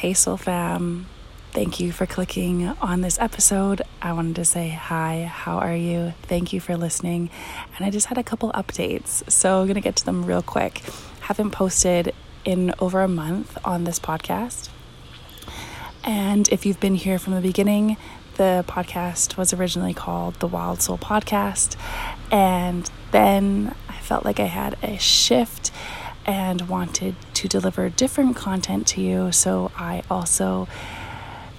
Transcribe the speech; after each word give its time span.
Hey, 0.00 0.14
Soul 0.14 0.38
Fam. 0.38 1.04
Thank 1.52 1.78
you 1.78 1.92
for 1.92 2.06
clicking 2.06 2.66
on 2.66 3.02
this 3.02 3.18
episode. 3.18 3.82
I 4.00 4.14
wanted 4.14 4.36
to 4.36 4.46
say 4.46 4.70
hi, 4.70 5.24
how 5.30 5.58
are 5.58 5.76
you? 5.76 6.14
Thank 6.22 6.54
you 6.54 6.60
for 6.60 6.74
listening. 6.74 7.28
And 7.76 7.84
I 7.84 7.90
just 7.90 8.06
had 8.06 8.16
a 8.16 8.22
couple 8.22 8.50
updates, 8.52 9.30
so 9.30 9.60
I'm 9.60 9.66
going 9.66 9.74
to 9.74 9.82
get 9.82 9.96
to 9.96 10.06
them 10.06 10.24
real 10.24 10.40
quick. 10.40 10.78
Haven't 11.20 11.50
posted 11.50 12.14
in 12.46 12.72
over 12.78 13.02
a 13.02 13.08
month 13.08 13.58
on 13.62 13.84
this 13.84 13.98
podcast. 13.98 14.70
And 16.02 16.48
if 16.48 16.64
you've 16.64 16.80
been 16.80 16.94
here 16.94 17.18
from 17.18 17.34
the 17.34 17.42
beginning, 17.42 17.98
the 18.36 18.64
podcast 18.66 19.36
was 19.36 19.52
originally 19.52 19.92
called 19.92 20.36
the 20.36 20.46
Wild 20.46 20.80
Soul 20.80 20.96
Podcast. 20.96 21.76
And 22.32 22.90
then 23.10 23.74
I 23.90 23.98
felt 23.98 24.24
like 24.24 24.40
I 24.40 24.46
had 24.46 24.78
a 24.82 24.96
shift 24.96 25.70
and 26.30 26.68
wanted 26.68 27.16
to 27.34 27.48
deliver 27.48 27.88
different 27.88 28.36
content 28.36 28.86
to 28.86 29.00
you. 29.00 29.32
So 29.32 29.72
I 29.76 30.04
also 30.08 30.68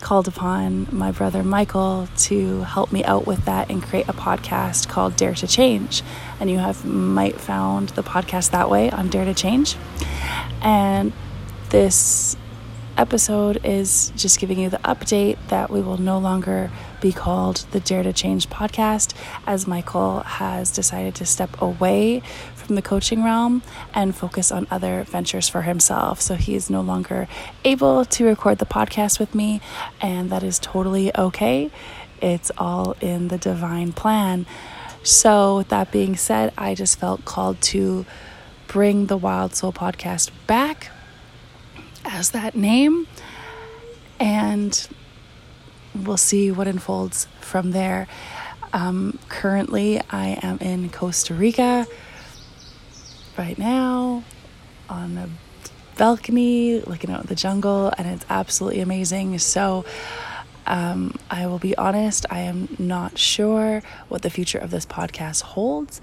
called 0.00 0.28
upon 0.28 0.86
my 0.92 1.10
brother 1.10 1.42
Michael 1.42 2.06
to 2.16 2.60
help 2.64 2.92
me 2.92 3.02
out 3.04 3.26
with 3.26 3.46
that 3.46 3.70
and 3.70 3.82
create 3.82 4.06
a 4.08 4.12
podcast 4.12 4.86
called 4.86 5.16
Dare 5.16 5.34
to 5.36 5.46
Change. 5.46 6.02
And 6.38 6.50
you 6.50 6.58
have 6.58 6.84
might 6.84 7.40
found 7.40 7.88
the 7.90 8.02
podcast 8.02 8.50
that 8.50 8.68
way 8.68 8.90
on 8.90 9.08
Dare 9.08 9.24
to 9.24 9.32
Change. 9.32 9.76
And 10.60 11.14
this 11.70 12.36
episode 12.98 13.64
is 13.64 14.12
just 14.16 14.40
giving 14.40 14.58
you 14.58 14.68
the 14.68 14.78
update 14.78 15.38
that 15.48 15.70
we 15.70 15.80
will 15.80 15.96
no 15.96 16.18
longer 16.18 16.70
be 17.00 17.12
called 17.12 17.64
the 17.70 17.78
Dare 17.80 18.02
to 18.02 18.12
Change 18.12 18.50
podcast, 18.50 19.14
as 19.46 19.66
Michael 19.66 20.20
has 20.20 20.70
decided 20.72 21.14
to 21.14 21.24
step 21.24 21.62
away 21.62 22.20
from 22.56 22.74
the 22.74 22.82
coaching 22.82 23.22
realm 23.22 23.62
and 23.94 24.14
focus 24.14 24.50
on 24.50 24.66
other 24.70 25.04
ventures 25.04 25.48
for 25.48 25.62
himself. 25.62 26.20
So 26.20 26.34
he 26.34 26.56
is 26.56 26.68
no 26.68 26.80
longer 26.80 27.28
able 27.64 28.04
to 28.04 28.26
record 28.26 28.58
the 28.58 28.66
podcast 28.66 29.20
with 29.20 29.34
me, 29.34 29.60
and 30.00 30.28
that 30.30 30.42
is 30.42 30.58
totally 30.58 31.16
okay. 31.16 31.70
It's 32.20 32.50
all 32.58 32.96
in 33.00 33.28
the 33.28 33.38
divine 33.38 33.92
plan. 33.92 34.44
So, 35.04 35.58
with 35.58 35.68
that 35.68 35.92
being 35.92 36.16
said, 36.16 36.52
I 36.58 36.74
just 36.74 36.98
felt 36.98 37.24
called 37.24 37.60
to 37.62 38.04
bring 38.66 39.06
the 39.06 39.16
Wild 39.16 39.54
Soul 39.54 39.72
podcast 39.72 40.30
back 40.48 40.90
as 42.08 42.30
that 42.30 42.56
name, 42.56 43.06
and 44.18 44.88
we'll 45.94 46.16
see 46.16 46.50
what 46.50 46.66
unfolds 46.66 47.26
from 47.40 47.70
there. 47.70 48.08
Um, 48.72 49.18
currently, 49.28 50.00
I 50.10 50.38
am 50.42 50.58
in 50.58 50.90
Costa 50.90 51.34
Rica 51.34 51.86
right 53.36 53.58
now 53.58 54.24
on 54.88 55.16
a 55.16 55.28
balcony 55.96 56.80
looking 56.80 57.10
out 57.10 57.20
at 57.20 57.26
the 57.26 57.34
jungle, 57.34 57.92
and 57.98 58.08
it's 58.08 58.24
absolutely 58.30 58.80
amazing. 58.80 59.38
So, 59.38 59.84
um, 60.68 61.18
I 61.30 61.46
will 61.46 61.58
be 61.58 61.76
honest, 61.76 62.26
I 62.30 62.40
am 62.40 62.68
not 62.78 63.18
sure 63.18 63.82
what 64.08 64.22
the 64.22 64.30
future 64.30 64.58
of 64.58 64.70
this 64.70 64.84
podcast 64.84 65.42
holds, 65.42 66.00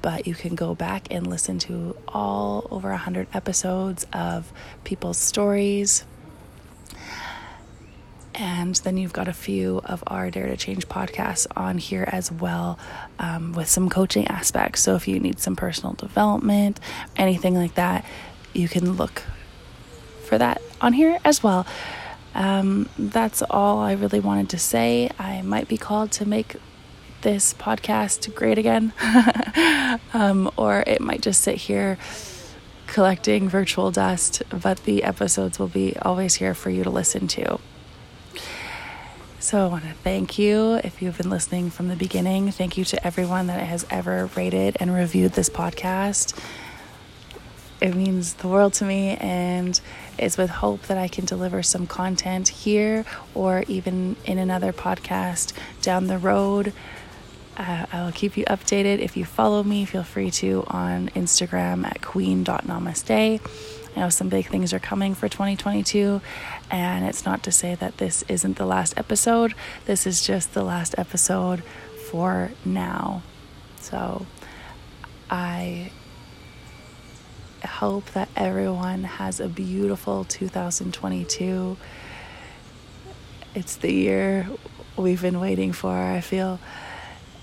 but 0.00 0.26
you 0.26 0.34
can 0.34 0.54
go 0.54 0.74
back 0.74 1.06
and 1.10 1.26
listen 1.26 1.58
to 1.60 1.94
all 2.08 2.66
over 2.70 2.88
100 2.90 3.28
episodes 3.34 4.06
of 4.12 4.50
people's 4.84 5.18
stories. 5.18 6.04
And 8.34 8.74
then 8.76 8.96
you've 8.96 9.12
got 9.12 9.28
a 9.28 9.32
few 9.34 9.80
of 9.84 10.02
our 10.06 10.30
Dare 10.30 10.48
to 10.48 10.56
Change 10.56 10.88
podcasts 10.88 11.46
on 11.54 11.78
here 11.78 12.08
as 12.10 12.32
well 12.32 12.78
um, 13.18 13.52
with 13.52 13.68
some 13.68 13.88
coaching 13.88 14.26
aspects. 14.28 14.82
So 14.82 14.94
if 14.94 15.06
you 15.06 15.20
need 15.20 15.40
some 15.40 15.56
personal 15.56 15.92
development, 15.92 16.80
anything 17.16 17.54
like 17.54 17.74
that, 17.74 18.04
you 18.54 18.68
can 18.68 18.94
look 18.94 19.22
for 20.24 20.38
that 20.38 20.62
on 20.80 20.94
here 20.94 21.18
as 21.24 21.42
well. 21.42 21.66
Um, 22.36 22.90
that's 22.98 23.40
all 23.48 23.78
I 23.78 23.92
really 23.92 24.20
wanted 24.20 24.50
to 24.50 24.58
say. 24.58 25.10
I 25.18 25.40
might 25.40 25.68
be 25.68 25.78
called 25.78 26.12
to 26.12 26.28
make 26.28 26.56
this 27.22 27.54
podcast 27.54 28.32
great 28.34 28.58
again, 28.58 28.92
um, 30.12 30.50
or 30.58 30.84
it 30.86 31.00
might 31.00 31.22
just 31.22 31.40
sit 31.40 31.56
here 31.56 31.96
collecting 32.86 33.48
virtual 33.48 33.90
dust, 33.90 34.42
but 34.50 34.84
the 34.84 35.02
episodes 35.02 35.58
will 35.58 35.66
be 35.66 35.96
always 36.02 36.34
here 36.34 36.52
for 36.52 36.68
you 36.68 36.84
to 36.84 36.90
listen 36.90 37.26
to. 37.26 37.58
So 39.40 39.64
I 39.64 39.68
want 39.68 39.84
to 39.84 39.92
thank 39.92 40.38
you 40.38 40.74
if 40.84 41.00
you've 41.00 41.16
been 41.16 41.30
listening 41.30 41.70
from 41.70 41.88
the 41.88 41.96
beginning. 41.96 42.50
Thank 42.50 42.76
you 42.76 42.84
to 42.84 43.06
everyone 43.06 43.46
that 43.46 43.62
has 43.62 43.86
ever 43.88 44.28
rated 44.36 44.76
and 44.78 44.94
reviewed 44.94 45.32
this 45.32 45.48
podcast 45.48 46.38
it 47.80 47.94
means 47.94 48.34
the 48.34 48.48
world 48.48 48.72
to 48.74 48.84
me 48.84 49.16
and 49.20 49.80
it's 50.18 50.36
with 50.36 50.50
hope 50.50 50.82
that 50.82 50.98
I 50.98 51.08
can 51.08 51.24
deliver 51.24 51.62
some 51.62 51.86
content 51.86 52.48
here 52.48 53.04
or 53.34 53.64
even 53.68 54.16
in 54.24 54.38
another 54.38 54.72
podcast 54.72 55.52
down 55.82 56.06
the 56.06 56.18
road. 56.18 56.72
Uh, 57.56 57.86
I'll 57.92 58.12
keep 58.12 58.36
you 58.36 58.44
updated. 58.44 58.98
If 58.98 59.16
you 59.16 59.24
follow 59.24 59.62
me, 59.62 59.84
feel 59.84 60.02
free 60.02 60.30
to 60.32 60.64
on 60.66 61.08
Instagram 61.10 61.86
at 61.86 62.02
queen.namaste. 62.02 63.40
I 63.96 64.00
know 64.00 64.10
some 64.10 64.28
big 64.28 64.48
things 64.48 64.74
are 64.74 64.78
coming 64.78 65.14
for 65.14 65.26
2022, 65.26 66.20
and 66.70 67.06
it's 67.06 67.24
not 67.24 67.42
to 67.44 67.52
say 67.52 67.74
that 67.76 67.96
this 67.96 68.24
isn't 68.28 68.58
the 68.58 68.66
last 68.66 68.92
episode. 68.98 69.54
This 69.86 70.06
is 70.06 70.20
just 70.20 70.52
the 70.52 70.62
last 70.62 70.94
episode 70.98 71.62
for 72.10 72.50
now. 72.62 73.22
So 73.80 74.26
I 75.30 75.92
hope 77.66 78.06
that 78.12 78.28
everyone 78.34 79.04
has 79.04 79.40
a 79.40 79.48
beautiful 79.48 80.24
2022. 80.24 81.76
It's 83.54 83.76
the 83.76 83.92
year 83.92 84.48
we've 84.96 85.20
been 85.20 85.40
waiting 85.40 85.72
for, 85.72 85.94
I 85.94 86.20
feel, 86.20 86.58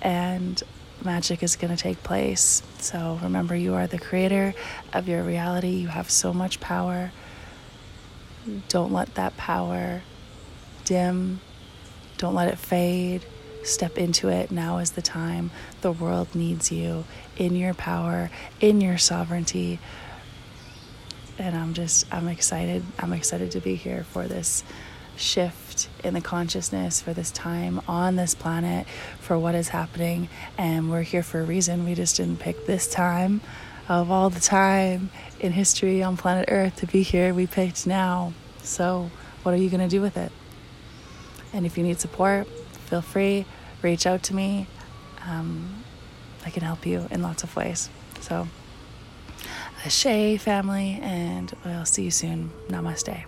and 0.00 0.62
magic 1.04 1.42
is 1.42 1.56
going 1.56 1.74
to 1.74 1.82
take 1.82 2.02
place. 2.02 2.62
So 2.78 3.18
remember, 3.22 3.56
you 3.56 3.74
are 3.74 3.86
the 3.86 3.98
creator 3.98 4.54
of 4.92 5.08
your 5.08 5.22
reality, 5.22 5.70
you 5.70 5.88
have 5.88 6.10
so 6.10 6.32
much 6.32 6.60
power. 6.60 7.10
Don't 8.68 8.92
let 8.92 9.14
that 9.16 9.36
power 9.36 10.02
dim, 10.84 11.40
don't 12.18 12.34
let 12.34 12.48
it 12.48 12.58
fade. 12.58 13.24
Step 13.62 13.98
into 13.98 14.28
it. 14.28 14.50
Now 14.50 14.78
is 14.78 14.92
the 14.92 15.02
time. 15.02 15.50
The 15.82 15.92
world 15.92 16.34
needs 16.34 16.72
you 16.72 17.04
in 17.36 17.54
your 17.54 17.74
power, 17.74 18.30
in 18.58 18.80
your 18.80 18.96
sovereignty 18.96 19.78
and 21.40 21.56
I'm 21.56 21.74
just 21.74 22.06
I'm 22.12 22.28
excited. 22.28 22.84
I'm 22.98 23.12
excited 23.12 23.50
to 23.52 23.60
be 23.60 23.74
here 23.74 24.04
for 24.04 24.28
this 24.28 24.62
shift 25.16 25.88
in 26.04 26.14
the 26.14 26.20
consciousness 26.20 27.00
for 27.00 27.12
this 27.12 27.30
time 27.30 27.80
on 27.88 28.16
this 28.16 28.34
planet 28.34 28.86
for 29.18 29.38
what 29.38 29.54
is 29.54 29.68
happening 29.68 30.28
and 30.56 30.90
we're 30.90 31.02
here 31.02 31.22
for 31.22 31.40
a 31.40 31.44
reason. 31.44 31.84
We 31.84 31.94
just 31.94 32.16
didn't 32.16 32.40
pick 32.40 32.66
this 32.66 32.88
time 32.88 33.40
of 33.88 34.10
all 34.10 34.30
the 34.30 34.40
time 34.40 35.10
in 35.40 35.52
history 35.52 36.02
on 36.02 36.16
planet 36.16 36.46
Earth 36.48 36.76
to 36.76 36.86
be 36.86 37.02
here. 37.02 37.34
We 37.34 37.46
picked 37.46 37.86
now. 37.86 38.32
So, 38.62 39.10
what 39.42 39.52
are 39.52 39.58
you 39.58 39.70
going 39.70 39.80
to 39.80 39.88
do 39.88 40.00
with 40.00 40.16
it? 40.16 40.30
And 41.52 41.66
if 41.66 41.76
you 41.76 41.82
need 41.82 41.98
support, 41.98 42.46
feel 42.46 43.00
free, 43.00 43.46
reach 43.82 44.06
out 44.06 44.22
to 44.24 44.34
me. 44.34 44.68
Um, 45.26 45.82
I 46.44 46.50
can 46.50 46.62
help 46.62 46.86
you 46.86 47.08
in 47.10 47.22
lots 47.22 47.42
of 47.42 47.56
ways. 47.56 47.90
So, 48.20 48.46
Ashe 49.84 50.38
family, 50.40 50.98
and 51.02 51.52
I'll 51.64 51.86
see 51.86 52.04
you 52.04 52.10
soon. 52.10 52.50
Namaste. 52.68 53.24